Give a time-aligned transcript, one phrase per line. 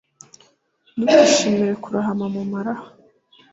[1.01, 2.85] ntukishimire kurohama mu maraha